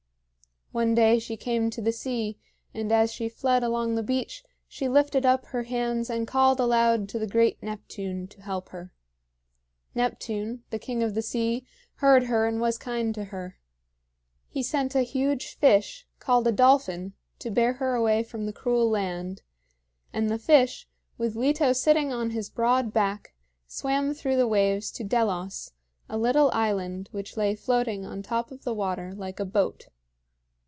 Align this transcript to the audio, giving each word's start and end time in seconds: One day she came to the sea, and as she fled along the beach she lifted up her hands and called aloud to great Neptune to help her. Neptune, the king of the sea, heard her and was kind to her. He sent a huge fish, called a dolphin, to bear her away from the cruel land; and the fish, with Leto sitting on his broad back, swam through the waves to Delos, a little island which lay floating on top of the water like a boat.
One 0.73 0.95
day 0.95 1.19
she 1.19 1.35
came 1.35 1.69
to 1.71 1.81
the 1.81 1.91
sea, 1.91 2.39
and 2.73 2.93
as 2.93 3.11
she 3.11 3.27
fled 3.27 3.61
along 3.61 3.95
the 3.95 4.01
beach 4.03 4.41
she 4.69 4.87
lifted 4.87 5.25
up 5.25 5.47
her 5.47 5.63
hands 5.63 6.09
and 6.09 6.25
called 6.25 6.61
aloud 6.61 7.09
to 7.09 7.27
great 7.27 7.61
Neptune 7.61 8.25
to 8.29 8.41
help 8.41 8.69
her. 8.69 8.93
Neptune, 9.93 10.63
the 10.69 10.79
king 10.79 11.03
of 11.03 11.13
the 11.13 11.21
sea, 11.21 11.65
heard 11.95 12.27
her 12.27 12.47
and 12.47 12.61
was 12.61 12.77
kind 12.77 13.13
to 13.15 13.25
her. 13.25 13.59
He 14.47 14.63
sent 14.63 14.95
a 14.95 15.01
huge 15.01 15.55
fish, 15.57 16.07
called 16.19 16.47
a 16.47 16.53
dolphin, 16.53 17.15
to 17.39 17.51
bear 17.51 17.73
her 17.73 17.93
away 17.93 18.23
from 18.23 18.45
the 18.45 18.53
cruel 18.53 18.89
land; 18.89 19.41
and 20.13 20.29
the 20.29 20.39
fish, 20.39 20.87
with 21.17 21.35
Leto 21.35 21.73
sitting 21.73 22.13
on 22.13 22.29
his 22.29 22.49
broad 22.49 22.93
back, 22.93 23.33
swam 23.67 24.13
through 24.13 24.37
the 24.37 24.47
waves 24.47 24.89
to 24.91 25.03
Delos, 25.03 25.73
a 26.07 26.17
little 26.17 26.49
island 26.53 27.09
which 27.11 27.35
lay 27.35 27.55
floating 27.55 28.05
on 28.05 28.21
top 28.23 28.51
of 28.51 28.63
the 28.63 28.73
water 28.73 29.11
like 29.15 29.41
a 29.41 29.45
boat. 29.45 29.89